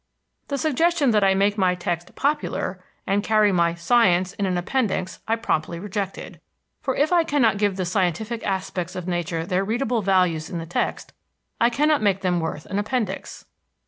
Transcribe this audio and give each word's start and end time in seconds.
The 0.47 0.57
suggestion 0.57 1.11
that 1.11 1.23
I 1.23 1.35
make 1.35 1.59
my 1.59 1.75
text 1.75 2.15
"popular" 2.15 2.83
and 3.05 3.21
carry 3.23 3.51
my 3.51 3.75
"science" 3.75 4.33
in 4.33 4.47
an 4.47 4.57
appendix 4.57 5.19
I 5.27 5.35
promptly 5.35 5.77
rejected, 5.79 6.41
for 6.81 6.95
if 6.95 7.13
I 7.13 7.23
cannot 7.23 7.59
give 7.59 7.75
the 7.75 7.85
scientific 7.85 8.43
aspects 8.43 8.95
of 8.95 9.07
nature 9.07 9.45
their 9.45 9.63
readable 9.63 10.01
values 10.01 10.49
in 10.49 10.57
the 10.57 10.65
text, 10.65 11.13
I 11.59 11.69
cannot 11.69 12.01
make 12.01 12.21
them 12.21 12.39
worth 12.39 12.65
an 12.65 12.79
appendix. 12.79 13.45